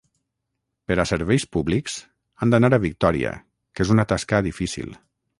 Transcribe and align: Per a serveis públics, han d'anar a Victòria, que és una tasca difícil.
Per 0.91 0.95
a 1.01 1.03
serveis 1.09 1.43
públics, 1.57 1.97
han 2.43 2.53
d'anar 2.53 2.71
a 2.77 2.79
Victòria, 2.85 3.33
que 3.75 3.85
és 3.87 3.91
una 3.97 4.07
tasca 4.15 4.41
difícil. 4.49 4.91